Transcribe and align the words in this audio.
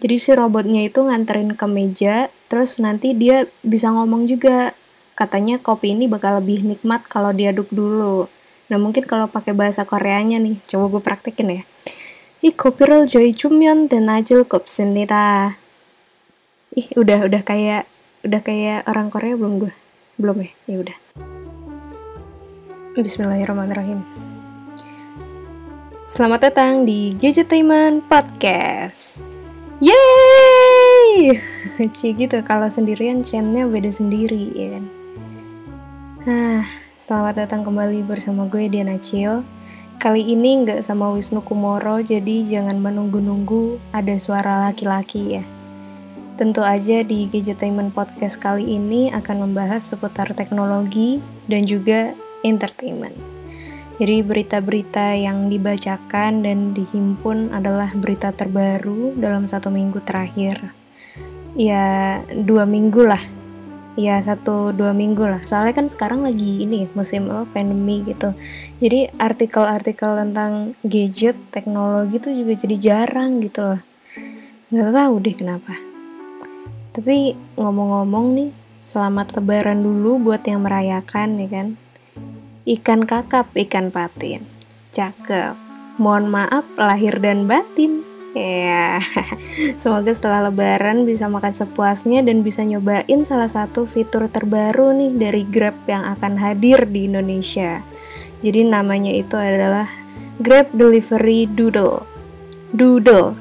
Jadi 0.00 0.15
si 0.15 0.31
robotnya 0.31 0.87
itu 0.87 1.03
nganterin 1.03 1.57
ke 1.57 1.65
meja, 1.67 2.31
terus 2.47 2.79
nanti 2.79 3.11
dia 3.11 3.49
bisa 3.65 3.91
ngomong 3.91 4.29
juga. 4.29 4.71
Katanya 5.17 5.59
kopi 5.59 5.97
ini 5.97 6.07
bakal 6.07 6.39
lebih 6.39 6.63
nikmat 6.63 7.03
kalau 7.09 7.35
diaduk 7.35 7.67
dulu. 7.73 8.31
Nah 8.71 8.77
mungkin 8.79 9.03
kalau 9.03 9.27
pakai 9.27 9.51
bahasa 9.51 9.83
Koreanya 9.83 10.39
nih, 10.39 10.61
coba 10.69 10.87
gue 10.87 11.01
praktekin 11.03 11.49
ya. 11.51 11.63
이 12.43 12.49
커피를 12.49 13.05
저희 13.05 13.33
주면 13.33 13.87
되나질 13.87 14.49
겁습니다. 14.49 15.57
Ih, 16.73 16.89
udah 16.97 17.29
udah 17.29 17.45
kayak 17.45 17.85
udah 18.25 18.41
kayak 18.41 18.81
orang 18.89 19.13
Korea 19.13 19.37
belum 19.37 19.61
gue? 19.61 19.73
Belum 20.17 20.41
ya? 20.41 20.49
Ya 20.65 20.77
udah. 20.81 20.97
Bismillahirrahmanirrahim. 22.97 24.01
Selamat 26.09 26.49
datang 26.49 26.81
di 26.81 27.13
Gadgetainment 27.13 28.09
Podcast. 28.09 29.21
Yeay! 29.81 31.41
Cie 31.97 32.13
gitu, 32.13 32.37
kalau 32.45 32.69
sendirian 32.69 33.25
channelnya 33.25 33.65
beda 33.65 33.89
sendiri, 33.89 34.53
ya 34.53 34.77
kan? 34.77 34.85
Nah, 36.21 36.61
selamat 37.01 37.41
datang 37.49 37.65
kembali 37.65 38.05
bersama 38.05 38.45
gue 38.45 38.69
Diana 38.69 39.01
Cil 39.01 39.41
Kali 39.97 40.33
ini 40.33 40.65
nggak 40.65 40.81
sama 40.81 41.09
Wisnu 41.13 41.41
Kumoro, 41.41 41.97
jadi 41.97 42.45
jangan 42.45 42.77
menunggu-nunggu 42.77 43.77
ada 43.89 44.17
suara 44.21 44.69
laki-laki 44.69 45.37
ya. 45.37 45.45
Tentu 46.37 46.65
aja 46.65 47.05
di 47.05 47.29
Gadgetainment 47.29 47.93
Podcast 47.93 48.41
kali 48.41 48.77
ini 48.77 49.09
akan 49.13 49.49
membahas 49.49 49.81
seputar 49.81 50.33
teknologi 50.33 51.21
dan 51.45 51.65
juga 51.65 52.17
entertainment. 52.41 53.30
Jadi 53.97 54.23
berita-berita 54.23 55.17
yang 55.19 55.51
dibacakan 55.51 56.45
dan 56.45 56.71
dihimpun 56.71 57.51
adalah 57.51 57.91
berita 57.91 58.31
terbaru 58.31 59.17
dalam 59.19 59.49
satu 59.49 59.67
minggu 59.67 59.99
terakhir. 60.05 60.71
Ya, 61.57 62.19
dua 62.31 62.63
minggu 62.63 63.03
lah. 63.03 63.19
Ya 63.99 64.15
satu 64.23 64.71
dua 64.71 64.95
minggu 64.95 65.27
lah. 65.27 65.43
Soalnya 65.43 65.75
kan 65.75 65.91
sekarang 65.91 66.23
lagi 66.23 66.63
ini 66.63 66.87
musim 66.95 67.27
apa 67.27 67.43
pandemi 67.51 67.99
gitu. 68.07 68.31
Jadi 68.79 69.11
artikel-artikel 69.19 70.15
tentang 70.15 70.79
gadget 70.79 71.35
teknologi 71.51 72.15
tuh 72.23 72.31
juga 72.31 72.55
jadi 72.55 72.75
jarang 72.79 73.43
gitu 73.43 73.75
loh. 73.75 73.81
Nggak 74.71 74.91
tahu 74.95 75.13
deh 75.19 75.35
kenapa. 75.35 75.75
Tapi 76.95 77.35
ngomong-ngomong 77.59 78.25
nih 78.39 78.49
selamat 78.79 79.37
lebaran 79.37 79.83
dulu 79.83 80.31
buat 80.31 80.47
yang 80.47 80.63
merayakan 80.63 81.37
ya 81.37 81.47
kan 81.51 81.67
ikan 82.65 83.09
kakap 83.09 83.49
ikan 83.57 83.89
patin 83.89 84.45
cakep 84.93 85.57
mohon 85.97 86.29
maaf 86.29 86.65
lahir 86.77 87.17
dan 87.17 87.49
batin 87.49 88.05
Ya, 88.31 89.03
semoga 89.81 90.15
setelah 90.15 90.47
lebaran 90.47 91.03
bisa 91.03 91.27
makan 91.27 91.51
sepuasnya 91.51 92.23
dan 92.23 92.47
bisa 92.47 92.63
nyobain 92.63 93.27
salah 93.27 93.51
satu 93.51 93.83
fitur 93.83 94.31
terbaru 94.31 94.95
nih 94.95 95.11
dari 95.19 95.43
Grab 95.43 95.75
yang 95.83 96.07
akan 96.15 96.39
hadir 96.39 96.87
di 96.87 97.11
Indonesia. 97.11 97.83
Jadi 98.39 98.63
namanya 98.63 99.11
itu 99.11 99.35
adalah 99.35 99.91
Grab 100.39 100.71
Delivery 100.71 101.43
Doodle. 101.43 102.07
Doodle. 102.71 103.35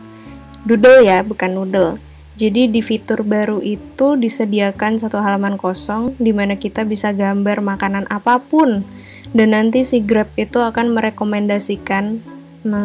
Doodle 0.66 1.06
ya, 1.06 1.22
bukan 1.22 1.54
noodle. 1.54 2.02
Jadi 2.34 2.66
di 2.66 2.82
fitur 2.82 3.22
baru 3.22 3.62
itu 3.62 4.18
disediakan 4.18 4.98
satu 4.98 5.22
halaman 5.22 5.54
kosong 5.54 6.18
di 6.18 6.34
mana 6.34 6.58
kita 6.58 6.82
bisa 6.82 7.14
gambar 7.14 7.62
makanan 7.62 8.10
apa 8.10 8.42
pun 8.42 8.82
dan 9.30 9.54
nanti 9.54 9.86
si 9.86 10.02
Grab 10.02 10.30
itu 10.34 10.58
akan 10.58 10.90
merekomendasikan 10.94 12.18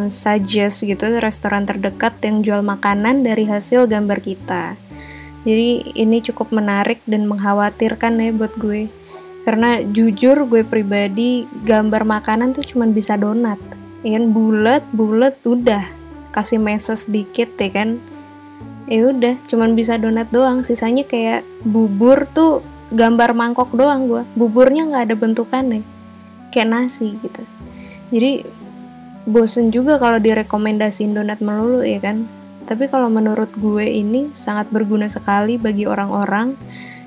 suggest 0.08 0.88
gitu 0.88 1.04
restoran 1.20 1.68
terdekat 1.68 2.16
yang 2.24 2.46
jual 2.46 2.62
makanan 2.64 3.28
dari 3.28 3.44
hasil 3.44 3.90
gambar 3.92 4.24
kita. 4.24 4.80
Jadi 5.46 5.94
ini 6.00 6.24
cukup 6.26 6.56
menarik 6.56 7.04
dan 7.06 7.28
mengkhawatirkan 7.28 8.18
ya 8.18 8.32
buat 8.34 8.54
gue. 8.58 8.90
Karena 9.46 9.78
jujur 9.84 10.50
gue 10.50 10.66
pribadi 10.66 11.46
gambar 11.66 12.02
makanan 12.02 12.58
tuh 12.58 12.66
cuman 12.66 12.98
bisa 12.98 13.14
donat. 13.14 13.62
Ya 14.02 14.18
kan 14.18 14.34
bulat, 14.34 14.82
bulat 14.90 15.38
udah. 15.46 15.86
Kasih 16.34 16.58
meses 16.58 17.06
sedikit 17.06 17.54
ya 17.62 17.70
kan. 17.70 18.02
Ya 18.90 19.06
udah, 19.10 19.38
cuman 19.46 19.78
bisa 19.78 20.02
donat 20.02 20.34
doang. 20.34 20.66
Sisanya 20.66 21.06
kayak 21.06 21.46
bubur 21.62 22.26
tuh 22.26 22.66
gambar 22.90 23.38
mangkok 23.38 23.70
doang 23.74 24.10
gue. 24.10 24.24
Buburnya 24.34 24.90
nggak 24.90 25.14
ada 25.14 25.16
bentukannya. 25.18 25.95
Kayak 26.50 26.68
nasi 26.72 27.18
gitu. 27.22 27.44
Jadi 28.14 28.46
bosen 29.26 29.74
juga 29.74 29.98
kalau 29.98 30.22
direkomendasiin 30.22 31.18
donat 31.18 31.42
melulu 31.42 31.82
ya 31.82 31.98
kan? 31.98 32.30
Tapi 32.66 32.90
kalau 32.90 33.10
menurut 33.14 33.54
gue 33.58 33.86
ini 33.86 34.34
sangat 34.34 34.70
berguna 34.74 35.06
sekali 35.06 35.58
bagi 35.62 35.86
orang-orang 35.86 36.58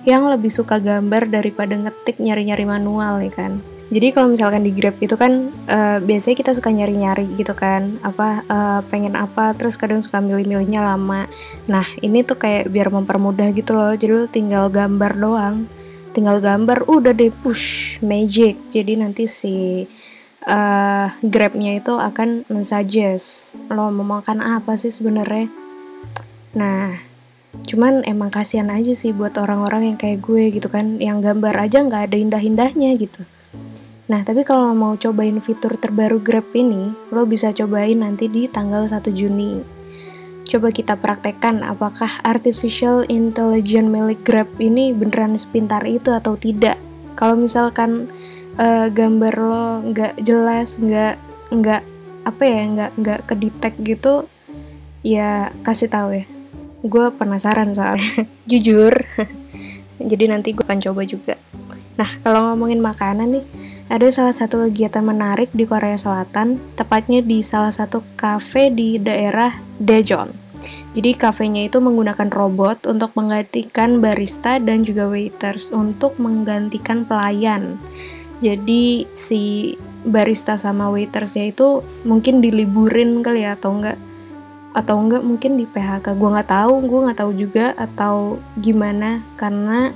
yang 0.06 0.26
lebih 0.30 0.50
suka 0.50 0.78
gambar 0.78 1.26
daripada 1.26 1.74
ngetik 1.74 2.22
nyari-nyari 2.22 2.64
manual 2.66 3.18
ya 3.22 3.32
kan? 3.34 3.58
Jadi 3.88 4.12
kalau 4.12 4.28
misalkan 4.28 4.68
di 4.68 4.72
Grab 4.76 5.00
itu 5.00 5.16
kan 5.16 5.48
uh, 5.64 5.96
biasanya 6.04 6.36
kita 6.36 6.52
suka 6.52 6.68
nyari-nyari 6.68 7.24
gitu 7.40 7.56
kan 7.56 7.96
apa 8.04 8.44
uh, 8.44 8.80
pengen 8.92 9.16
apa 9.16 9.56
terus 9.56 9.80
kadang 9.80 10.04
suka 10.04 10.20
milih-milihnya 10.20 10.84
lama. 10.84 11.24
Nah 11.72 11.88
ini 12.04 12.20
tuh 12.20 12.36
kayak 12.36 12.68
biar 12.68 12.92
mempermudah 12.92 13.48
gitu 13.56 13.72
loh 13.72 13.96
jadi 13.96 14.12
lo 14.12 14.28
tinggal 14.28 14.68
gambar 14.68 15.16
doang 15.16 15.56
tinggal 16.18 16.42
gambar 16.42 16.90
udah 16.90 17.14
deh 17.14 17.30
push 17.30 18.02
magic 18.02 18.58
jadi 18.74 18.98
nanti 18.98 19.30
si 19.30 19.86
uh, 20.48 21.06
Grabnya 21.20 21.78
itu 21.78 21.94
akan 21.94 22.48
mensuggest 22.48 23.54
lo 23.70 23.92
mau 23.92 24.18
makan 24.18 24.40
apa 24.40 24.74
sih 24.80 24.90
sebenarnya. 24.90 25.52
Nah, 26.56 26.96
cuman 27.68 28.02
emang 28.08 28.32
kasihan 28.32 28.72
aja 28.72 28.96
sih 28.96 29.12
buat 29.12 29.36
orang-orang 29.36 29.94
yang 29.94 29.98
kayak 30.00 30.24
gue 30.24 30.48
gitu 30.56 30.68
kan, 30.72 30.96
yang 30.98 31.20
gambar 31.20 31.54
aja 31.68 31.84
nggak 31.84 32.10
ada 32.10 32.16
indah-indahnya 32.16 32.96
gitu. 32.96 33.22
Nah, 34.08 34.24
tapi 34.24 34.40
kalau 34.40 34.72
mau 34.72 34.96
cobain 34.96 35.36
fitur 35.44 35.76
terbaru 35.76 36.24
Grab 36.24 36.48
ini, 36.56 36.96
lo 37.12 37.28
bisa 37.28 37.52
cobain 37.52 38.00
nanti 38.00 38.24
di 38.32 38.48
tanggal 38.48 38.88
1 38.88 39.12
Juni. 39.12 39.77
Coba 40.48 40.72
kita 40.72 40.96
praktekkan 40.96 41.60
apakah 41.60 42.08
artificial 42.24 43.04
intelligence 43.12 43.84
milik 43.84 44.24
Grab 44.24 44.48
ini 44.56 44.96
beneran 44.96 45.36
sepintar 45.36 45.84
itu 45.84 46.08
atau 46.08 46.40
tidak. 46.40 46.80
Kalau 47.20 47.36
misalkan 47.36 48.08
uh, 48.56 48.88
gambar 48.88 49.34
lo 49.36 49.84
nggak 49.92 50.24
jelas 50.24 50.80
nggak 50.80 51.20
nggak 51.52 51.82
apa 52.24 52.42
ya 52.48 52.60
nggak 52.64 52.90
nggak 52.96 53.20
kedetek 53.28 53.74
gitu 53.84 54.24
ya 55.04 55.52
kasih 55.60 55.92
tahu 55.92 56.16
ya. 56.16 56.24
Gue 56.80 57.12
penasaran 57.12 57.76
soalnya. 57.76 58.24
Jujur. 58.50 59.04
Jadi 60.00 60.24
nanti 60.32 60.56
gue 60.56 60.64
akan 60.64 60.80
coba 60.80 61.04
juga. 61.04 61.36
Nah 62.00 62.08
kalau 62.24 62.48
ngomongin 62.48 62.80
makanan 62.80 63.36
nih 63.36 63.44
ada 63.92 64.08
salah 64.08 64.32
satu 64.32 64.64
kegiatan 64.64 65.04
menarik 65.04 65.52
di 65.52 65.68
Korea 65.68 66.00
Selatan 66.00 66.56
tepatnya 66.72 67.20
di 67.20 67.44
salah 67.44 67.72
satu 67.72 68.00
cafe 68.16 68.72
di 68.72 68.96
daerah 68.96 69.67
Daejeon. 69.78 70.34
Jadi 70.98 71.14
kafenya 71.14 71.70
itu 71.70 71.78
menggunakan 71.78 72.26
robot 72.34 72.90
untuk 72.90 73.14
menggantikan 73.14 74.02
barista 74.02 74.58
dan 74.58 74.82
juga 74.82 75.06
waiters 75.06 75.70
untuk 75.70 76.18
menggantikan 76.18 77.06
pelayan. 77.06 77.78
Jadi 78.42 79.06
si 79.14 79.74
barista 80.02 80.58
sama 80.58 80.90
waitersnya 80.90 81.50
itu 81.50 81.86
mungkin 82.02 82.42
diliburin 82.42 83.22
kali 83.22 83.46
ya 83.46 83.54
atau 83.54 83.78
enggak? 83.78 83.98
Atau 84.74 84.98
enggak 84.98 85.22
mungkin 85.22 85.58
di 85.58 85.70
PHK 85.70 86.18
gue 86.18 86.28
nggak 86.34 86.50
tahu 86.50 86.74
gue 86.82 87.00
nggak 87.06 87.18
tahu 87.22 87.32
juga 87.38 87.66
atau 87.78 88.42
gimana. 88.58 89.22
Karena 89.38 89.94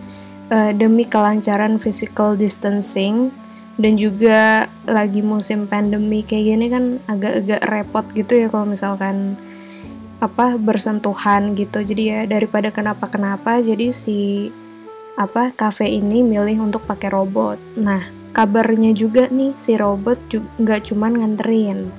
uh, 0.54 0.70
demi 0.70 1.03
kelancaran 1.03 1.82
physical 1.82 2.38
distancing 2.38 3.34
dan 3.81 3.97
juga 3.97 4.69
lagi 4.84 5.25
musim 5.25 5.64
pandemi 5.64 6.20
kayak 6.22 6.44
gini 6.44 6.66
kan 6.69 6.84
agak-agak 7.09 7.60
repot 7.66 8.06
gitu 8.12 8.44
ya 8.44 8.47
kalau 8.53 8.69
misalkan 8.69 9.34
apa 10.22 10.55
bersentuhan 10.55 11.59
gitu 11.59 11.83
jadi 11.83 12.03
ya 12.06 12.21
daripada 12.31 12.70
kenapa-kenapa 12.70 13.58
jadi 13.58 13.91
si 13.91 14.49
apa 15.19 15.50
kafe 15.50 15.91
ini 15.91 16.23
milih 16.23 16.62
untuk 16.62 16.87
pakai 16.87 17.11
robot 17.11 17.58
nah 17.75 18.23
kabarnya 18.32 18.97
juga 18.97 19.29
nih 19.29 19.52
si 19.55 19.76
robot 19.76 20.19
nggak 20.58 20.88
cuman 20.88 21.12
nganterin, 21.20 21.93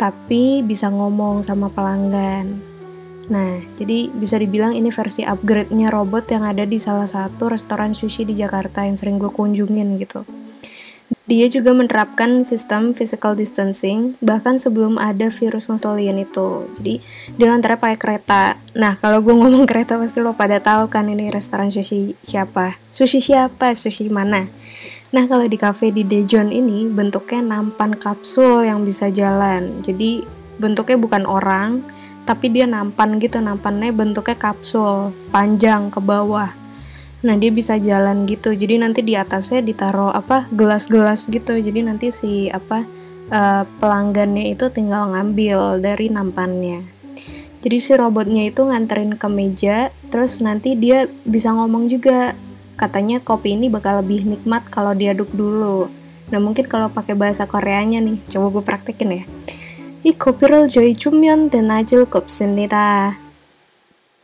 tapi 0.00 0.64
bisa 0.64 0.88
ngomong 0.88 1.44
sama 1.44 1.68
pelanggan. 1.68 2.58
Nah, 3.26 3.58
jadi 3.74 4.08
bisa 4.08 4.38
dibilang 4.38 4.72
ini 4.72 4.88
versi 4.88 5.26
upgrade-nya 5.26 5.90
robot 5.90 6.30
yang 6.30 6.46
ada 6.46 6.62
di 6.62 6.78
salah 6.78 7.10
satu 7.10 7.50
restoran 7.50 7.92
sushi 7.92 8.22
di 8.22 8.38
Jakarta 8.38 8.86
yang 8.86 8.94
sering 8.96 9.18
gue 9.18 9.28
kunjungin 9.28 9.98
gitu. 9.98 10.22
Dia 11.26 11.50
juga 11.50 11.74
menerapkan 11.74 12.46
sistem 12.46 12.94
physical 12.94 13.34
distancing 13.34 14.14
bahkan 14.22 14.62
sebelum 14.62 14.94
ada 14.94 15.26
virus 15.26 15.66
ngeselin 15.66 16.22
itu. 16.22 16.70
Jadi 16.78 17.02
dia 17.34 17.50
antara 17.50 17.74
pakai 17.74 17.98
kereta. 17.98 18.54
Nah 18.78 18.94
kalau 19.02 19.18
gue 19.20 19.34
ngomong 19.34 19.66
kereta 19.70 19.98
pasti 19.98 20.22
lo 20.22 20.38
pada 20.38 20.62
tahu 20.62 20.86
kan 20.86 21.10
ini 21.10 21.28
restoran 21.34 21.66
sushi 21.68 22.14
siapa? 22.22 22.78
Sushi 22.94 23.18
siapa? 23.18 23.74
Sushi 23.74 24.06
mana? 24.06 24.46
Nah, 25.14 25.24
kalau 25.30 25.46
di 25.46 25.54
cafe 25.54 25.94
di 25.94 26.02
Dejon 26.02 26.50
ini 26.50 26.90
bentuknya 26.90 27.38
nampan 27.38 27.94
kapsul 27.94 28.66
yang 28.66 28.82
bisa 28.82 29.06
jalan. 29.06 29.80
Jadi 29.80 30.26
bentuknya 30.58 30.98
bukan 30.98 31.24
orang, 31.24 31.80
tapi 32.26 32.50
dia 32.50 32.66
nampan 32.66 33.22
gitu 33.22 33.38
nampannya 33.38 33.94
bentuknya 33.94 34.34
kapsul 34.34 35.14
panjang 35.30 35.94
ke 35.94 36.02
bawah 36.02 36.65
nah 37.21 37.37
dia 37.37 37.53
bisa 37.53 37.77
jalan 37.77 38.25
gitu 38.25 38.53
jadi 38.57 38.81
nanti 38.81 39.05
di 39.05 39.13
atasnya 39.13 39.61
ditaruh 39.61 40.09
apa 40.09 40.49
gelas-gelas 40.49 41.29
gitu 41.29 41.53
jadi 41.53 41.85
nanti 41.85 42.09
si 42.09 42.49
apa 42.49 42.83
uh, 43.29 43.63
pelanggannya 43.77 44.49
itu 44.49 44.73
tinggal 44.73 45.13
ngambil 45.13 45.77
dari 45.77 46.09
nampannya 46.09 46.81
jadi 47.61 47.77
si 47.77 47.91
robotnya 47.93 48.49
itu 48.49 48.65
nganterin 48.65 49.13
ke 49.21 49.27
meja 49.29 49.93
terus 50.09 50.41
nanti 50.41 50.73
dia 50.73 51.05
bisa 51.23 51.53
ngomong 51.53 51.93
juga 51.93 52.33
katanya 52.73 53.21
kopi 53.21 53.53
ini 53.53 53.69
bakal 53.69 54.01
lebih 54.01 54.25
nikmat 54.25 54.65
kalau 54.73 54.97
diaduk 54.97 55.29
dulu 55.29 55.85
nah 56.33 56.41
mungkin 56.41 56.65
kalau 56.65 56.89
pakai 56.89 57.13
bahasa 57.13 57.45
Koreanya 57.45 58.01
nih 58.01 58.17
coba 58.33 58.49
gue 58.49 58.63
praktekin 58.65 59.11
ya 59.21 59.23
이 60.03 60.17
커피를 60.17 60.67
저희 60.69 60.95
주면 60.95 61.51
되나줄 61.51 62.09
겁습니다. 62.09 63.13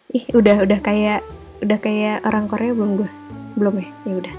Ih, 0.10 0.26
udah 0.34 0.66
udah 0.66 0.80
kayak 0.82 1.22
udah 1.63 1.79
kayak 1.79 2.27
orang 2.27 2.51
Korea 2.51 2.75
belum 2.75 2.91
gue? 2.99 3.11
Belum 3.57 3.75
ya? 3.79 3.89
Ya 4.05 4.15
udah. 4.19 4.35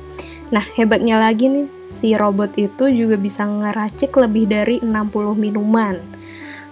Nah, 0.53 0.65
hebatnya 0.77 1.17
lagi 1.17 1.49
nih, 1.49 1.67
si 1.81 2.13
robot 2.13 2.53
itu 2.61 2.91
juga 2.93 3.17
bisa 3.17 3.47
ngeracik 3.47 4.13
lebih 4.19 4.45
dari 4.45 4.77
60 4.83 5.33
minuman. 5.33 5.97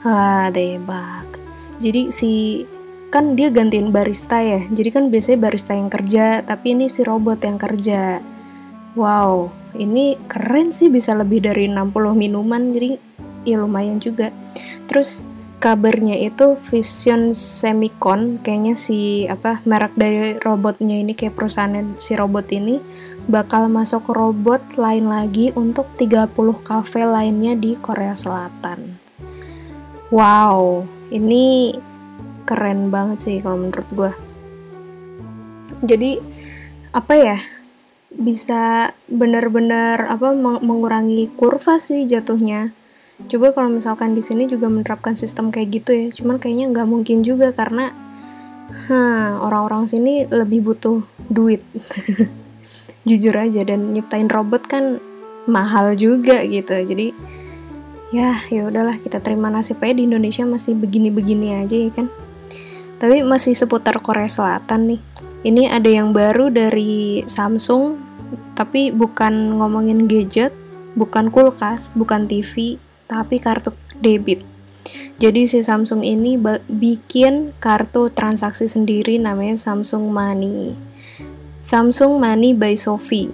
Wah, 0.06 0.54
debak. 0.54 1.26
Jadi 1.82 2.14
si 2.14 2.62
kan 3.10 3.34
dia 3.34 3.50
gantiin 3.50 3.90
barista 3.90 4.38
ya. 4.40 4.62
Jadi 4.70 4.90
kan 4.94 5.10
biasanya 5.10 5.40
barista 5.50 5.74
yang 5.74 5.90
kerja, 5.90 6.46
tapi 6.46 6.78
ini 6.78 6.86
si 6.88 7.02
robot 7.02 7.42
yang 7.42 7.58
kerja. 7.58 8.22
Wow, 8.94 9.50
ini 9.80 10.20
keren 10.30 10.70
sih 10.70 10.92
bisa 10.92 11.18
lebih 11.18 11.42
dari 11.42 11.66
60 11.66 12.14
minuman. 12.14 12.70
Jadi 12.70 13.00
ya 13.48 13.58
lumayan 13.58 13.98
juga 13.98 14.30
terus 14.86 15.26
kabarnya 15.62 16.18
itu 16.18 16.58
Vision 16.58 17.38
Semicon 17.38 18.42
kayaknya 18.42 18.74
si 18.74 19.30
apa 19.30 19.62
merek 19.70 19.94
dari 19.94 20.42
robotnya 20.42 20.98
ini 20.98 21.14
kayak 21.14 21.38
perusahaan 21.38 21.94
si 22.02 22.18
robot 22.18 22.50
ini 22.50 22.82
bakal 23.30 23.70
masuk 23.70 24.10
robot 24.10 24.82
lain 24.82 25.06
lagi 25.06 25.54
untuk 25.54 25.86
30 26.02 26.34
cafe 26.66 27.06
lainnya 27.06 27.54
di 27.54 27.78
Korea 27.78 28.18
Selatan. 28.18 28.98
Wow, 30.10 30.90
ini 31.14 31.78
keren 32.50 32.90
banget 32.90 33.18
sih 33.22 33.38
kalau 33.38 33.62
menurut 33.62 33.90
gue. 33.94 34.12
Jadi 35.86 36.18
apa 36.90 37.14
ya? 37.14 37.38
Bisa 38.12 38.92
benar-benar 39.08 40.10
apa 40.10 40.36
mengurangi 40.60 41.32
kurva 41.32 41.80
sih 41.80 42.04
jatuhnya 42.04 42.81
coba 43.28 43.54
kalau 43.54 43.70
misalkan 43.70 44.18
di 44.18 44.24
sini 44.24 44.48
juga 44.48 44.72
menerapkan 44.72 45.14
sistem 45.14 45.52
kayak 45.54 45.82
gitu 45.82 45.92
ya. 45.94 46.08
Cuman 46.14 46.40
kayaknya 46.42 46.72
nggak 46.72 46.88
mungkin 46.88 47.22
juga 47.22 47.52
karena 47.54 47.94
orang-orang 49.42 49.86
sini 49.86 50.26
lebih 50.30 50.66
butuh 50.66 51.04
duit. 51.28 51.62
Jujur 53.08 53.34
aja 53.34 53.66
dan 53.66 53.92
nyiptain 53.92 54.30
robot 54.30 54.66
kan 54.70 54.98
mahal 55.50 55.94
juga 55.98 56.42
gitu. 56.46 56.74
Jadi 56.74 57.12
ya 58.12 58.38
ya 58.52 58.68
udahlah 58.68 59.00
kita 59.00 59.24
terima 59.24 59.48
nasib 59.48 59.80
aja 59.82 59.98
di 59.98 60.08
Indonesia 60.08 60.44
masih 60.46 60.78
begini-begini 60.78 61.62
aja 61.62 61.78
ya 61.78 61.92
kan. 61.92 62.08
Tapi 63.02 63.26
masih 63.26 63.58
seputar 63.58 63.98
Korea 64.00 64.30
Selatan 64.30 64.96
nih. 64.96 65.02
Ini 65.42 65.74
ada 65.74 65.90
yang 65.90 66.14
baru 66.14 66.54
dari 66.54 67.26
Samsung 67.26 68.12
tapi 68.54 68.94
bukan 68.94 69.58
ngomongin 69.58 70.06
gadget 70.06 70.54
bukan 70.94 71.32
kulkas 71.32 71.96
bukan 71.96 72.28
TV 72.28 72.78
tapi 73.12 73.44
kartu 73.44 73.76
debit. 74.00 74.48
Jadi 75.20 75.44
si 75.46 75.60
Samsung 75.60 76.02
ini 76.02 76.40
bikin 76.66 77.52
kartu 77.60 78.08
transaksi 78.10 78.66
sendiri 78.66 79.20
namanya 79.20 79.60
Samsung 79.60 80.08
Money. 80.08 80.74
Samsung 81.60 82.18
Money 82.18 82.56
by 82.56 82.74
Sophie. 82.80 83.30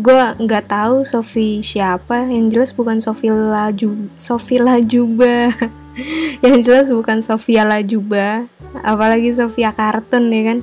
Gue 0.00 0.16
nggak 0.16 0.72
tahu 0.72 1.04
Sophie 1.04 1.60
siapa, 1.60 2.24
yang 2.30 2.48
jelas 2.48 2.72
bukan 2.72 3.02
Sophie 3.02 3.34
Laju, 3.34 4.08
Sophie 4.16 4.62
Lajuba. 4.62 5.52
yang 6.44 6.56
jelas 6.64 6.88
bukan 6.92 7.20
Sofia 7.24 7.64
Lajuba, 7.64 8.48
apalagi 8.80 9.32
Sofia 9.32 9.72
Kartun 9.76 10.32
ya 10.32 10.42
kan. 10.54 10.58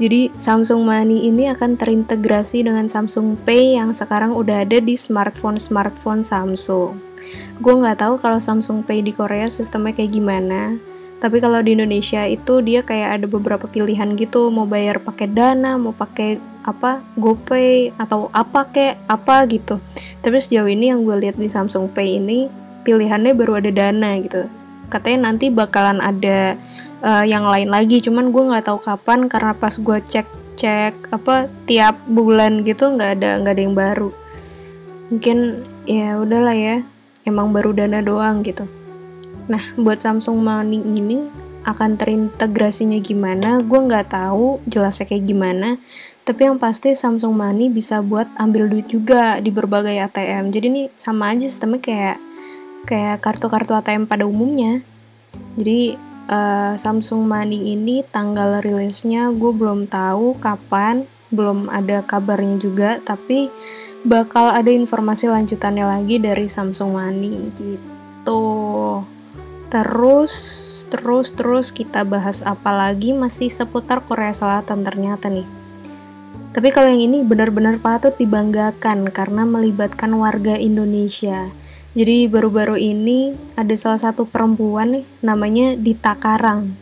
Jadi 0.00 0.32
Samsung 0.32 0.86
Money 0.88 1.28
ini 1.28 1.52
akan 1.52 1.76
terintegrasi 1.76 2.64
dengan 2.64 2.88
Samsung 2.88 3.36
Pay 3.44 3.76
yang 3.76 3.92
sekarang 3.92 4.32
udah 4.32 4.64
ada 4.64 4.80
di 4.80 4.96
smartphone-smartphone 4.96 6.24
Samsung 6.24 7.09
gue 7.60 7.74
nggak 7.76 8.00
tahu 8.00 8.14
kalau 8.16 8.40
Samsung 8.40 8.80
Pay 8.88 9.04
di 9.04 9.12
Korea 9.12 9.44
sistemnya 9.44 9.92
kayak 9.92 10.16
gimana. 10.16 10.80
Tapi 11.20 11.36
kalau 11.44 11.60
di 11.60 11.76
Indonesia 11.76 12.24
itu 12.24 12.64
dia 12.64 12.80
kayak 12.80 13.20
ada 13.20 13.26
beberapa 13.28 13.68
pilihan 13.68 14.16
gitu. 14.16 14.48
Mau 14.48 14.64
bayar 14.64 15.04
pakai 15.04 15.28
dana 15.28 15.76
mau 15.76 15.92
pakai 15.92 16.40
apa 16.64 17.04
GoPay 17.20 17.92
atau 18.00 18.32
apa 18.32 18.64
kayak 18.72 19.04
apa 19.04 19.44
gitu. 19.52 19.76
Tapi 20.24 20.36
sejauh 20.40 20.72
ini 20.72 20.88
yang 20.88 21.04
gue 21.04 21.16
lihat 21.20 21.36
di 21.36 21.52
Samsung 21.52 21.92
Pay 21.92 22.16
ini 22.16 22.48
pilihannya 22.88 23.36
baru 23.36 23.60
ada 23.60 23.68
dana 23.68 24.16
gitu. 24.24 24.48
Katanya 24.88 25.28
nanti 25.28 25.52
bakalan 25.52 26.00
ada 26.00 26.56
uh, 27.04 27.24
yang 27.28 27.44
lain 27.44 27.68
lagi. 27.68 28.00
Cuman 28.00 28.32
gue 28.32 28.40
nggak 28.40 28.72
tahu 28.72 28.80
kapan 28.80 29.28
karena 29.28 29.52
pas 29.52 29.76
gue 29.76 29.98
cek 30.00 30.56
cek 30.56 31.12
apa 31.12 31.52
tiap 31.68 32.00
bulan 32.08 32.64
gitu 32.64 32.88
nggak 32.96 33.20
ada 33.20 33.30
nggak 33.44 33.52
ada 33.52 33.62
yang 33.62 33.76
baru. 33.76 34.10
Mungkin 35.12 35.38
ya 35.84 36.16
udahlah 36.16 36.56
ya 36.56 36.76
emang 37.30 37.54
baru 37.54 37.70
dana 37.72 38.02
doang 38.02 38.42
gitu. 38.42 38.66
Nah, 39.50 39.62
buat 39.78 39.98
Samsung 40.02 40.38
Money 40.42 40.78
ini 40.82 41.26
akan 41.66 42.00
terintegrasinya 42.00 42.98
gimana, 43.04 43.60
gue 43.60 43.80
nggak 43.80 44.12
tahu 44.14 44.62
jelasnya 44.70 45.10
kayak 45.10 45.24
gimana. 45.28 45.76
Tapi 46.24 46.46
yang 46.46 46.62
pasti 46.62 46.94
Samsung 46.94 47.34
Money 47.34 47.72
bisa 47.72 47.98
buat 48.04 48.30
ambil 48.38 48.70
duit 48.70 48.86
juga 48.86 49.42
di 49.42 49.50
berbagai 49.50 49.96
ATM. 50.10 50.54
Jadi 50.54 50.66
ini 50.70 50.82
sama 50.94 51.34
aja 51.34 51.48
sistemnya 51.48 51.82
kayak 51.82 52.18
kayak 52.86 53.18
kartu-kartu 53.20 53.74
ATM 53.74 54.06
pada 54.06 54.24
umumnya. 54.24 54.80
Jadi 55.58 55.98
uh, 56.30 56.78
Samsung 56.78 57.26
Money 57.26 57.74
ini 57.74 58.06
tanggal 58.06 58.62
rilisnya 58.62 59.34
gue 59.34 59.52
belum 59.52 59.90
tahu 59.90 60.38
kapan, 60.38 61.04
belum 61.34 61.66
ada 61.66 62.06
kabarnya 62.06 62.56
juga. 62.62 63.02
Tapi 63.02 63.50
bakal 64.00 64.48
ada 64.48 64.72
informasi 64.72 65.28
lanjutannya 65.28 65.84
lagi 65.84 66.16
dari 66.16 66.48
Samsung 66.48 66.96
Money 66.96 67.52
gitu. 67.56 68.44
Terus 69.68 70.34
terus 70.90 71.30
terus 71.30 71.70
kita 71.70 72.02
bahas 72.02 72.42
apa 72.42 72.74
lagi 72.74 73.14
masih 73.14 73.46
seputar 73.46 74.02
Korea 74.02 74.34
Selatan 74.34 74.82
ternyata 74.82 75.30
nih. 75.30 75.46
Tapi 76.50 76.68
kalau 76.74 76.90
yang 76.90 77.06
ini 77.06 77.22
benar-benar 77.22 77.78
patut 77.78 78.10
dibanggakan 78.18 79.06
karena 79.14 79.46
melibatkan 79.46 80.10
warga 80.18 80.58
Indonesia. 80.58 81.46
Jadi 81.94 82.26
baru-baru 82.26 82.78
ini 82.78 83.34
ada 83.54 83.74
salah 83.78 83.98
satu 83.98 84.26
perempuan 84.26 84.98
nih 84.98 85.04
namanya 85.22 85.78
Dita 85.78 86.18
Karang. 86.18 86.74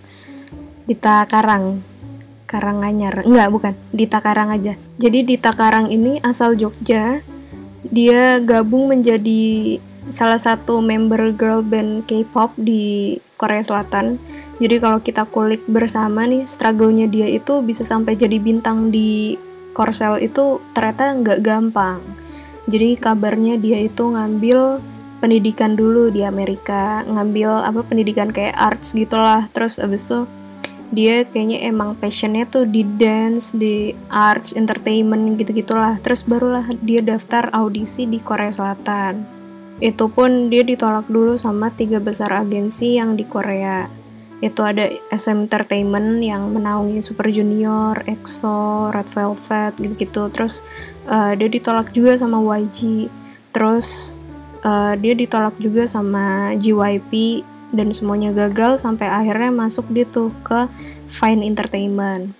Dita 0.88 1.24
Karang 1.28 1.87
Karanganyar. 2.48 3.28
Enggak, 3.28 3.48
bukan. 3.52 3.72
Dita 3.92 4.24
Karang 4.24 4.48
aja. 4.48 4.80
Jadi 4.96 5.28
Dita 5.28 5.52
Karang 5.52 5.92
ini 5.92 6.16
asal 6.24 6.56
Jogja. 6.56 7.20
Dia 7.92 8.40
gabung 8.40 8.88
menjadi 8.88 9.76
salah 10.08 10.40
satu 10.40 10.80
member 10.80 11.36
girl 11.36 11.60
band 11.60 12.08
K-pop 12.08 12.56
di 12.56 13.20
Korea 13.36 13.60
Selatan. 13.60 14.16
Jadi 14.58 14.80
kalau 14.80 14.98
kita 15.04 15.28
kulik 15.28 15.62
bersama 15.68 16.24
nih, 16.24 16.48
struggle-nya 16.48 17.06
dia 17.06 17.28
itu 17.28 17.60
bisa 17.60 17.84
sampai 17.84 18.16
jadi 18.16 18.40
bintang 18.40 18.88
di 18.88 19.36
Korsel 19.76 20.18
itu 20.18 20.58
ternyata 20.74 21.14
nggak 21.14 21.38
gampang. 21.44 22.02
Jadi 22.66 22.98
kabarnya 22.98 23.56
dia 23.56 23.78
itu 23.78 24.10
ngambil 24.10 24.82
pendidikan 25.22 25.78
dulu 25.78 26.10
di 26.10 26.26
Amerika, 26.26 27.06
ngambil 27.06 27.62
apa 27.62 27.80
pendidikan 27.86 28.34
kayak 28.34 28.58
arts 28.58 28.98
gitulah. 28.98 29.46
Terus 29.54 29.78
abis 29.78 30.10
itu 30.10 30.26
dia 30.88 31.28
kayaknya 31.28 31.68
emang 31.68 31.92
passionnya 32.00 32.48
tuh 32.48 32.64
di 32.64 32.80
dance, 32.80 33.52
di 33.52 33.92
arts, 34.08 34.56
entertainment 34.56 35.36
gitu-gitulah. 35.36 36.00
Terus 36.00 36.24
barulah 36.24 36.64
dia 36.80 37.04
daftar 37.04 37.52
audisi 37.52 38.08
di 38.08 38.18
Korea 38.20 38.48
Selatan. 38.48 39.24
Itu 39.78 40.10
pun 40.10 40.50
dia 40.50 40.64
ditolak 40.66 41.06
dulu 41.06 41.38
sama 41.38 41.70
tiga 41.70 42.02
besar 42.02 42.34
agensi 42.34 42.98
yang 42.98 43.14
di 43.14 43.28
Korea. 43.28 43.86
Itu 44.38 44.62
ada 44.62 44.86
SM 45.10 45.50
Entertainment 45.50 46.22
yang 46.22 46.54
menaungi 46.54 47.02
Super 47.02 47.30
Junior, 47.30 48.02
EXO, 48.06 48.90
Red 48.94 49.10
Velvet 49.10 49.72
gitu-gitu. 49.78 50.30
Terus 50.30 50.62
uh, 51.10 51.34
dia 51.34 51.50
ditolak 51.50 51.90
juga 51.94 52.16
sama 52.16 52.40
YG. 52.58 53.10
Terus 53.50 54.18
uh, 54.62 54.94
dia 54.96 55.14
ditolak 55.14 55.58
juga 55.60 55.86
sama 55.86 56.54
JYP 56.56 57.42
dan 57.74 57.92
semuanya 57.92 58.32
gagal 58.32 58.80
sampai 58.80 59.08
akhirnya 59.08 59.52
masuk 59.52 59.88
dia 59.92 60.08
tuh 60.08 60.32
ke 60.44 60.68
Fine 61.08 61.44
Entertainment. 61.44 62.32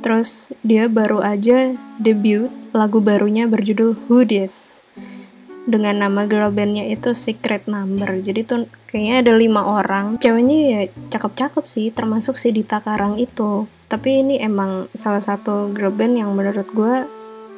Terus 0.00 0.52
dia 0.60 0.86
baru 0.92 1.24
aja 1.24 1.74
debut 1.96 2.52
lagu 2.76 3.00
barunya 3.00 3.48
berjudul 3.48 3.96
Who 4.06 4.28
This. 4.28 4.84
dengan 5.66 5.98
nama 5.98 6.30
girl 6.30 6.54
bandnya 6.54 6.86
itu 6.86 7.10
Secret 7.10 7.66
Number 7.66 8.22
jadi 8.22 8.46
tuh 8.46 8.70
kayaknya 8.86 9.14
ada 9.26 9.32
lima 9.34 9.66
orang 9.66 10.14
ceweknya 10.22 10.58
ya 10.62 10.80
cakep-cakep 11.10 11.64
sih 11.66 11.90
termasuk 11.90 12.38
si 12.38 12.54
Dita 12.54 12.78
Karang 12.78 13.18
itu 13.18 13.66
tapi 13.90 14.22
ini 14.22 14.38
emang 14.38 14.86
salah 14.94 15.18
satu 15.18 15.74
girl 15.74 15.90
band 15.90 16.22
yang 16.22 16.30
menurut 16.38 16.70
gue 16.70 16.94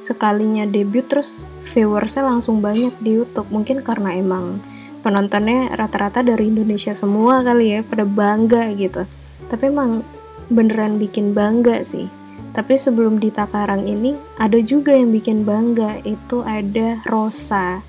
sekalinya 0.01 0.65
debut 0.65 1.05
terus 1.05 1.45
viewersnya 1.61 2.25
langsung 2.25 2.65
banyak 2.65 2.97
di 3.05 3.21
YouTube 3.21 3.53
mungkin 3.53 3.85
karena 3.85 4.17
emang 4.17 4.57
penontonnya 5.01 5.73
rata-rata 5.75 6.25
dari 6.25 6.51
Indonesia 6.51 6.93
semua 6.93 7.43
kali 7.45 7.79
ya 7.79 7.81
pada 7.87 8.05
bangga 8.05 8.73
gitu 8.75 9.05
tapi 9.49 9.71
emang 9.71 10.03
beneran 10.49 10.97
bikin 10.97 11.33
bangga 11.37 11.85
sih 11.85 12.11
tapi 12.57 12.75
sebelum 12.75 13.23
di 13.23 13.31
Takarang 13.31 13.87
ini 13.87 14.19
ada 14.41 14.59
juga 14.59 14.91
yang 14.97 15.15
bikin 15.15 15.47
bangga 15.47 16.03
itu 16.03 16.43
ada 16.43 16.99
Rosa 17.07 17.87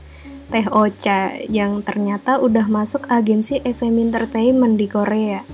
Teh 0.49 0.65
Ocha 0.73 1.37
yang 1.45 1.85
ternyata 1.85 2.41
udah 2.41 2.65
masuk 2.65 3.05
agensi 3.05 3.61
SM 3.61 3.93
Entertainment 4.01 4.81
di 4.81 4.89
Korea. 4.89 5.45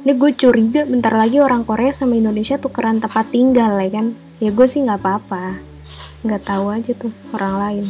Ini 0.00 0.16
gue 0.16 0.32
curiga 0.32 0.88
bentar 0.88 1.12
lagi 1.12 1.36
orang 1.36 1.68
Korea 1.68 1.92
sama 1.92 2.16
Indonesia 2.16 2.56
tukeran 2.56 2.96
tempat 2.96 3.28
tinggal 3.28 3.76
ya 3.76 4.00
kan. 4.00 4.16
Ya 4.40 4.48
gue 4.48 4.64
sih 4.64 4.80
nggak 4.88 5.04
apa-apa. 5.04 5.60
Nggak 6.24 6.42
tahu 6.48 6.64
aja 6.72 6.96
tuh 6.96 7.12
orang 7.36 7.54
lain. 7.60 7.86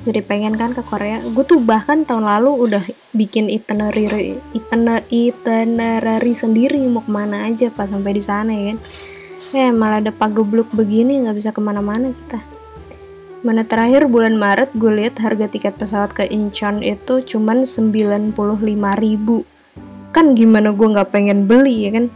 Jadi 0.00 0.24
pengen 0.24 0.56
kan 0.56 0.72
ke 0.72 0.80
Korea. 0.80 1.20
Gue 1.20 1.44
tuh 1.44 1.60
bahkan 1.60 2.08
tahun 2.08 2.24
lalu 2.24 2.68
udah 2.68 2.84
bikin 3.12 3.52
itinerary, 3.52 4.40
itinerary, 4.56 5.04
itinerary 5.12 6.32
sendiri 6.32 6.80
mau 6.88 7.04
ke 7.04 7.12
mana 7.12 7.44
aja 7.44 7.68
pas 7.68 7.92
sampai 7.92 8.16
di 8.16 8.24
sana 8.24 8.48
ya 8.56 8.72
kan. 8.72 8.78
Eh 9.52 9.70
malah 9.76 10.00
ada 10.00 10.12
pagebluk 10.14 10.72
begini 10.72 11.20
nggak 11.20 11.36
bisa 11.36 11.50
ke 11.52 11.60
mana-mana 11.60 12.16
kita. 12.16 12.40
Mana 13.44 13.64
terakhir 13.64 14.08
bulan 14.08 14.40
Maret 14.40 14.72
gue 14.76 14.88
lihat 14.88 15.20
harga 15.20 15.48
tiket 15.48 15.76
pesawat 15.76 16.16
ke 16.16 16.24
Incheon 16.28 16.80
itu 16.80 17.20
cuman 17.24 17.68
95 17.68 18.36
ribu. 19.00 19.44
Kan 20.16 20.32
gimana 20.32 20.72
gue 20.72 20.88
nggak 20.96 21.12
pengen 21.12 21.44
beli 21.44 21.88
ya 21.88 21.90
kan? 21.92 22.06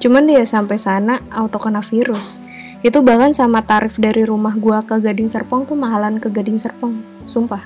Cuman 0.00 0.28
dia 0.28 0.44
sampai 0.48 0.80
sana 0.80 1.20
auto 1.28 1.60
kena 1.60 1.84
virus. 1.84 2.40
Itu 2.84 3.00
bahkan 3.00 3.32
sama 3.32 3.64
tarif 3.64 3.96
dari 3.96 4.28
rumah 4.28 4.56
gue 4.56 4.76
ke 4.84 5.00
Gading 5.00 5.28
Serpong 5.28 5.64
tuh 5.64 5.76
mahalan 5.76 6.20
ke 6.20 6.28
Gading 6.28 6.60
Serpong. 6.60 7.13
Sumpah. 7.24 7.64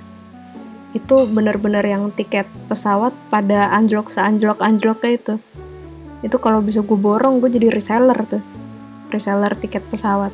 Itu 0.96 1.28
bener-bener 1.28 1.84
yang 1.84 2.10
tiket 2.14 2.48
pesawat 2.66 3.12
pada 3.28 3.70
anjlok 3.74 4.08
seanjlok 4.08 4.62
anjlok 4.64 5.04
kayak 5.04 5.24
itu. 5.24 5.34
Itu 6.24 6.36
kalau 6.42 6.64
bisa 6.64 6.82
gue 6.82 6.98
borong 6.98 7.38
gue 7.38 7.50
jadi 7.52 7.68
reseller 7.70 8.18
tuh. 8.26 8.42
Reseller 9.12 9.52
tiket 9.56 9.84
pesawat. 9.88 10.32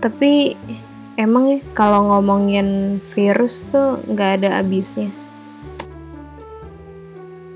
Tapi 0.00 0.54
emang 1.16 1.48
ya 1.48 1.58
kalau 1.72 2.12
ngomongin 2.12 3.00
virus 3.00 3.72
tuh 3.72 4.04
nggak 4.04 4.30
ada 4.40 4.60
habisnya 4.60 5.08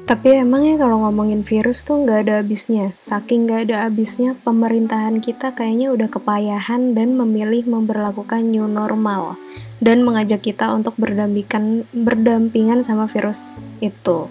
tapi 0.08 0.34
emang 0.34 0.66
ya 0.66 0.74
kalau 0.74 1.06
ngomongin 1.06 1.46
virus 1.46 1.86
tuh 1.86 2.02
nggak 2.02 2.26
ada 2.26 2.34
habisnya 2.42 2.90
saking 2.98 3.46
nggak 3.46 3.70
ada 3.70 3.86
habisnya 3.86 4.34
pemerintahan 4.42 5.22
kita 5.22 5.54
kayaknya 5.54 5.94
udah 5.94 6.08
kepayahan 6.10 6.98
dan 6.98 7.14
memilih 7.14 7.62
memperlakukan 7.68 8.42
new 8.48 8.66
normal 8.66 9.38
dan 9.80 10.04
mengajak 10.04 10.44
kita 10.44 10.70
untuk 10.76 10.94
berdampingan 11.00 11.88
berdampingan 11.90 12.84
sama 12.84 13.08
virus 13.08 13.56
itu. 13.80 14.28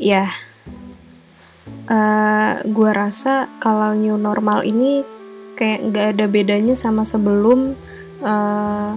Ya 0.00 0.32
uh, 1.86 2.64
gua 2.64 2.90
rasa 2.96 3.52
kalau 3.60 3.92
new 3.92 4.16
normal 4.16 4.64
ini 4.64 5.04
kayak 5.60 5.92
nggak 5.92 6.06
ada 6.16 6.26
bedanya 6.26 6.72
sama 6.72 7.04
sebelum 7.04 7.76
uh, 8.24 8.96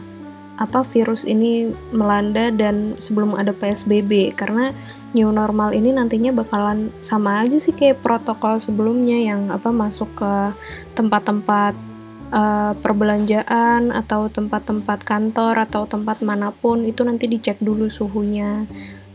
apa 0.54 0.80
virus 0.86 1.26
ini 1.26 1.74
melanda 1.92 2.54
dan 2.54 2.96
sebelum 3.02 3.36
ada 3.36 3.52
PSBB 3.52 4.38
karena 4.38 4.72
new 5.12 5.28
normal 5.34 5.74
ini 5.74 5.92
nantinya 5.92 6.32
bakalan 6.32 6.94
sama 7.02 7.42
aja 7.44 7.58
sih 7.58 7.74
kayak 7.74 8.00
protokol 8.06 8.62
sebelumnya 8.62 9.18
yang 9.18 9.50
apa 9.50 9.74
masuk 9.74 10.08
ke 10.14 10.34
tempat-tempat 10.94 11.74
uh, 12.34 12.74
perbelanjaan 12.82 13.94
atau 13.94 14.28
tempat-tempat 14.28 15.06
kantor 15.06 15.70
atau 15.70 15.86
tempat 15.86 16.26
mana 16.26 16.50
pun 16.50 16.84
itu 16.84 17.06
nanti 17.06 17.30
dicek 17.30 17.62
dulu 17.62 17.88
suhunya. 17.88 18.66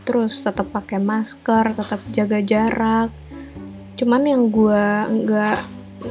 Terus 0.07 0.41
tetap 0.41 0.71
pakai 0.71 0.97
masker 0.97 1.75
tetap 1.75 2.01
jaga 2.15 2.39
jarak. 2.41 3.11
Cuman 3.99 4.23
yang 4.25 4.47
gue 4.49 4.85
nggak 5.27 5.59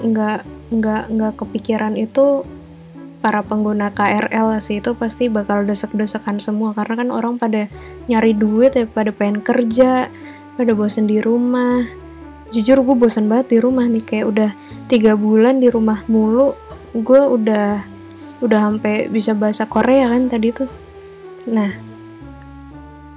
nggak 0.04 0.38
nggak 0.68 1.02
nggak 1.08 1.32
kepikiran 1.40 1.96
itu 1.96 2.44
para 3.18 3.42
pengguna 3.42 3.90
KRL 3.90 4.62
sih 4.62 4.78
itu 4.78 4.94
pasti 4.94 5.26
bakal 5.32 5.64
desek-desekan 5.64 6.38
semua. 6.38 6.76
Karena 6.76 7.02
kan 7.02 7.08
orang 7.10 7.34
pada 7.40 7.66
nyari 8.06 8.36
duit 8.36 8.76
ya 8.76 8.84
pada 8.86 9.10
pengen 9.10 9.40
kerja 9.42 10.12
pada 10.54 10.72
bosen 10.76 11.08
di 11.08 11.18
rumah. 11.18 11.82
Jujur 12.48 12.80
gue 12.80 12.96
bosen 12.96 13.26
banget 13.26 13.56
di 13.56 13.58
rumah 13.58 13.84
nih. 13.90 14.04
Kayak 14.04 14.26
udah 14.30 14.50
tiga 14.86 15.18
bulan 15.18 15.60
di 15.60 15.68
rumah 15.68 16.00
mulu 16.06 16.67
gue 16.96 17.22
udah 17.22 17.84
udah 18.38 18.60
sampai 18.70 19.10
bisa 19.10 19.34
bahasa 19.34 19.66
Korea 19.66 20.08
kan 20.08 20.30
tadi 20.30 20.48
tuh. 20.54 20.70
Nah 21.50 21.74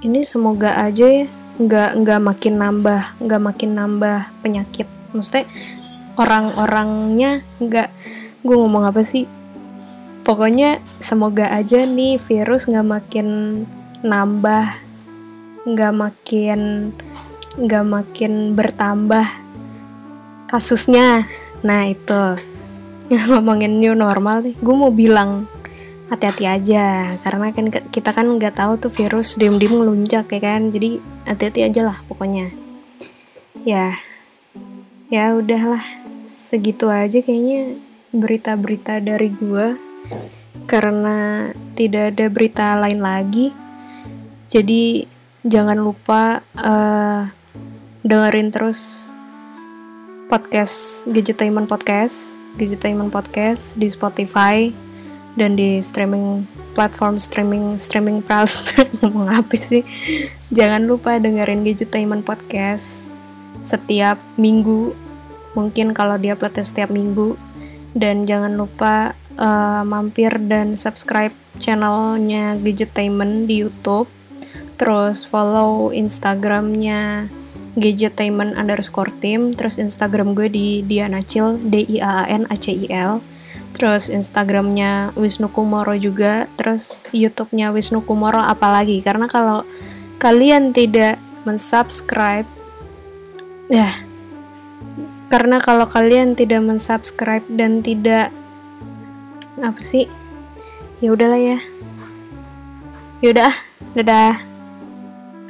ini 0.02 0.26
semoga 0.26 0.74
aja 0.82 1.06
ya 1.06 1.26
nggak 1.52 1.90
nggak 2.02 2.20
makin 2.20 2.54
nambah 2.58 3.02
nggak 3.22 3.42
makin 3.42 3.70
nambah 3.78 4.18
penyakit. 4.42 4.88
Maksudnya 5.14 5.46
orang-orangnya 6.18 7.44
nggak 7.62 7.88
gue 8.42 8.56
ngomong 8.56 8.88
apa 8.88 9.00
sih? 9.06 9.28
Pokoknya 10.22 10.78
semoga 11.02 11.50
aja 11.50 11.82
nih 11.82 12.18
virus 12.18 12.70
nggak 12.70 12.88
makin 12.88 13.28
nambah 14.02 14.74
nggak 15.62 15.94
makin 15.94 16.90
nggak 17.54 17.84
makin 17.86 18.58
bertambah 18.58 19.26
kasusnya. 20.50 21.30
Nah 21.62 21.86
itu 21.86 22.51
ngomongin 23.30 23.80
new 23.82 23.94
normal 23.96 24.44
nih 24.44 24.54
gue 24.58 24.74
mau 24.74 24.92
bilang 24.92 25.50
hati-hati 26.12 26.44
aja. 26.44 27.16
Karena 27.24 27.48
kan 27.56 27.72
kita 27.72 28.12
kan 28.12 28.28
nggak 28.28 28.60
tahu 28.60 28.76
tuh 28.76 28.92
virus 28.92 29.40
diem-diem 29.40 29.80
ngeluncak 29.80 30.28
ya 30.28 30.40
kan? 30.44 30.68
Jadi 30.68 31.00
hati-hati 31.24 31.60
aja 31.64 31.80
lah 31.88 31.98
pokoknya. 32.04 32.52
Ya 33.64 33.96
ya 35.08 35.32
udahlah. 35.32 35.80
Segitu 36.22 36.86
aja 36.92 37.18
kayaknya 37.18 37.80
berita-berita 38.12 39.00
dari 39.02 39.32
gue 39.32 39.74
karena 40.68 41.50
tidak 41.74 42.14
ada 42.14 42.26
berita 42.28 42.66
lain 42.76 43.00
lagi. 43.00 43.50
Jadi 44.52 45.08
jangan 45.42 45.80
lupa 45.80 46.44
uh, 46.54 47.24
dengerin 48.04 48.52
terus 48.52 49.10
podcast 50.28 51.08
Gadgetainment 51.08 51.66
Podcast, 51.68 52.36
Gadgetainment 52.56 53.12
Podcast 53.12 53.80
di 53.80 53.88
Spotify 53.88 54.68
dan 55.36 55.56
di 55.56 55.80
streaming 55.80 56.44
platform 56.76 57.16
streaming 57.16 57.80
streaming 57.80 58.20
platform 58.20 59.28
apa 59.40 59.54
sih? 59.56 59.84
Jangan 60.52 60.84
lupa 60.84 61.16
dengerin 61.16 61.64
Gadgetainment 61.64 62.24
Podcast 62.24 63.16
setiap 63.64 64.20
minggu. 64.36 64.92
Mungkin 65.52 65.92
kalau 65.92 66.16
dia 66.16 66.32
upload 66.36 66.56
setiap 66.60 66.88
minggu 66.88 67.36
dan 67.92 68.24
jangan 68.24 68.56
lupa 68.56 69.12
uh, 69.36 69.84
mampir 69.84 70.32
dan 70.48 70.80
subscribe 70.80 71.32
channelnya 71.60 72.56
Gadgetainment 72.56 73.48
di 73.48 73.64
YouTube 73.64 74.08
terus 74.80 75.28
follow 75.28 75.94
Instagramnya 75.94 77.30
Gadgetainment 77.72 78.52
underscore 78.58 79.08
team 79.22 79.56
terus 79.56 79.80
Instagram 79.80 80.36
gue 80.36 80.52
di 80.52 80.84
Dianacil 80.84 81.56
D 81.56 81.88
I 81.88 81.98
A 82.04 82.28
N 82.28 82.44
A 82.52 82.56
C 82.56 82.72
I 82.72 82.86
L. 82.92 83.24
Terus 83.72 84.12
Instagramnya 84.12 85.16
Wisnu 85.16 85.48
Kumoro 85.48 85.96
juga 85.96 86.44
terus 86.60 87.00
YouTube-nya 87.16 87.72
Wisnu 87.72 88.04
Kumoro 88.04 88.38
apalagi 88.38 89.00
karena 89.00 89.24
kalau 89.24 89.64
kalian 90.20 90.76
tidak 90.76 91.16
mensubscribe 91.48 92.46
ya 93.72 93.88
karena 95.32 95.56
kalau 95.64 95.88
kalian 95.88 96.36
tidak 96.36 96.60
mensubscribe 96.60 97.48
dan 97.48 97.80
tidak 97.80 98.28
apa 99.56 99.80
sih? 99.80 100.04
Ya 101.00 101.16
udahlah 101.16 101.40
ya. 101.40 101.58
Yaudah 103.24 103.56
dadah 103.96 104.51